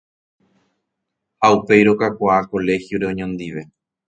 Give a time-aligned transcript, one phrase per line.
[1.41, 3.61] ha upéi rokakuaa colegio-re oñondive.